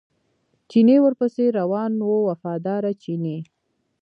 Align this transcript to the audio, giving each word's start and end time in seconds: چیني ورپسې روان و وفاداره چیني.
چیني 0.69 0.97
ورپسې 1.01 1.43
روان 1.59 1.93
و 2.09 2.11
وفاداره 2.29 2.91
چیني. 3.01 3.37